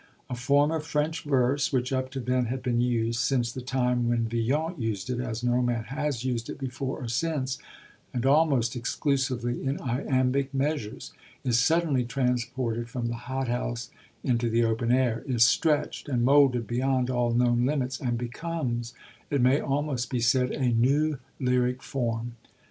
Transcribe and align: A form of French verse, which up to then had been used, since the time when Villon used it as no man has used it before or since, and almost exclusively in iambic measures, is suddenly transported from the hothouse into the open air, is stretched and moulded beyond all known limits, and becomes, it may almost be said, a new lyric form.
A 0.31 0.35
form 0.35 0.71
of 0.71 0.83
French 0.83 1.23
verse, 1.25 1.71
which 1.71 1.93
up 1.93 2.09
to 2.09 2.19
then 2.19 2.45
had 2.45 2.63
been 2.63 2.81
used, 2.81 3.19
since 3.19 3.51
the 3.51 3.61
time 3.61 4.09
when 4.09 4.27
Villon 4.27 4.81
used 4.81 5.11
it 5.11 5.19
as 5.19 5.43
no 5.43 5.61
man 5.61 5.83
has 5.89 6.25
used 6.25 6.49
it 6.49 6.57
before 6.57 7.03
or 7.03 7.07
since, 7.07 7.59
and 8.11 8.25
almost 8.25 8.75
exclusively 8.75 9.63
in 9.63 9.79
iambic 9.79 10.55
measures, 10.55 11.13
is 11.43 11.59
suddenly 11.59 12.03
transported 12.03 12.89
from 12.89 13.09
the 13.09 13.13
hothouse 13.29 13.91
into 14.23 14.49
the 14.49 14.63
open 14.63 14.91
air, 14.91 15.21
is 15.27 15.45
stretched 15.45 16.09
and 16.09 16.25
moulded 16.25 16.65
beyond 16.65 17.11
all 17.11 17.31
known 17.31 17.67
limits, 17.67 17.99
and 17.99 18.17
becomes, 18.17 18.95
it 19.29 19.39
may 19.39 19.59
almost 19.61 20.09
be 20.09 20.19
said, 20.19 20.49
a 20.49 20.69
new 20.69 21.19
lyric 21.39 21.83
form. 21.83 22.35